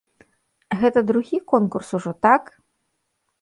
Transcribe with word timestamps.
Гэта 0.79 1.03
другі 1.09 1.37
конкурс 1.53 1.93
ужо, 1.99 2.11
так? 2.29 2.43